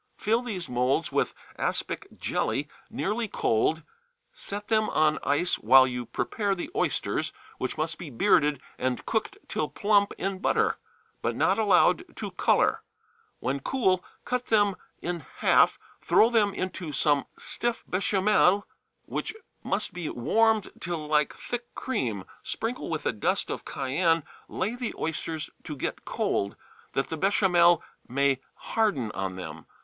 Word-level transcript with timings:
Fill 0.17 0.41
these 0.41 0.67
moulds 0.67 1.11
with 1.11 1.35
aspic 1.59 2.07
jelly 2.17 2.67
nearly 2.89 3.27
cold, 3.27 3.83
set 4.33 4.67
them 4.67 4.89
on 4.89 5.19
ice 5.21 5.59
while 5.59 5.85
you 5.85 6.07
prepare 6.07 6.55
the 6.55 6.71
oysters, 6.75 7.31
which 7.59 7.77
must 7.77 7.99
be 7.99 8.09
bearded 8.09 8.59
and 8.79 9.05
cooked 9.05 9.37
till 9.47 9.69
plump 9.69 10.11
in 10.17 10.39
butter, 10.39 10.79
but 11.21 11.35
not 11.35 11.59
allowed 11.59 12.03
to 12.15 12.31
color. 12.31 12.81
When 13.41 13.59
cool, 13.59 14.03
cut 14.25 14.47
them 14.47 14.75
in 15.03 15.23
half, 15.37 15.77
throw 16.01 16.31
them 16.31 16.51
into 16.51 16.91
some 16.91 17.25
stiff 17.37 17.83
béchamel,[77 17.87 18.63
*] 18.85 19.05
which 19.05 19.35
must 19.61 19.93
be 19.93 20.09
warmed 20.09 20.71
till 20.79 21.05
like 21.05 21.35
thick 21.35 21.75
cream, 21.75 22.25
sprinkle 22.41 22.89
with 22.89 23.05
a 23.05 23.11
dust 23.13 23.51
of 23.51 23.65
cayenne; 23.65 24.23
lay 24.47 24.73
the 24.75 24.95
oysters 24.97 25.51
to 25.63 25.75
get 25.75 26.05
cold, 26.05 26.55
that 26.93 27.09
the 27.09 27.19
béchamel 27.19 27.83
may 28.07 28.39
harden 28.55 29.11
on 29.11 29.35
them. 29.35 29.67